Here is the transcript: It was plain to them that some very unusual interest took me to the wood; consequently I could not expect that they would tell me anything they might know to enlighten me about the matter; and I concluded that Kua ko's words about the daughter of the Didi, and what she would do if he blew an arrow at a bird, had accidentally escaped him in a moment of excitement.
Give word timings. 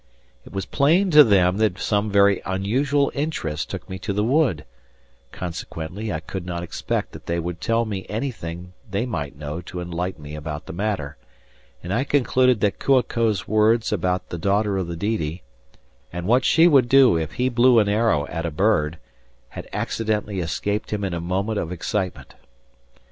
It 0.45 0.51
was 0.51 0.65
plain 0.65 1.11
to 1.11 1.23
them 1.23 1.57
that 1.57 1.77
some 1.77 2.09
very 2.09 2.41
unusual 2.43 3.11
interest 3.13 3.69
took 3.69 3.87
me 3.87 3.99
to 3.99 4.13
the 4.13 4.23
wood; 4.23 4.65
consequently 5.31 6.11
I 6.11 6.19
could 6.19 6.43
not 6.43 6.63
expect 6.63 7.11
that 7.11 7.27
they 7.27 7.37
would 7.37 7.61
tell 7.61 7.85
me 7.85 8.07
anything 8.09 8.73
they 8.89 9.05
might 9.05 9.35
know 9.37 9.61
to 9.61 9.79
enlighten 9.79 10.23
me 10.23 10.33
about 10.33 10.65
the 10.65 10.73
matter; 10.73 11.17
and 11.83 11.93
I 11.93 12.03
concluded 12.03 12.61
that 12.61 12.79
Kua 12.79 13.03
ko's 13.03 13.47
words 13.47 13.93
about 13.93 14.29
the 14.29 14.39
daughter 14.39 14.75
of 14.75 14.87
the 14.87 14.95
Didi, 14.97 15.43
and 16.11 16.25
what 16.25 16.45
she 16.45 16.67
would 16.67 16.89
do 16.89 17.15
if 17.15 17.33
he 17.33 17.47
blew 17.47 17.77
an 17.77 17.87
arrow 17.87 18.25
at 18.25 18.43
a 18.43 18.49
bird, 18.49 18.97
had 19.49 19.69
accidentally 19.71 20.39
escaped 20.39 20.91
him 20.91 21.03
in 21.03 21.13
a 21.13 21.21
moment 21.21 21.59
of 21.59 21.71
excitement. 21.71 22.33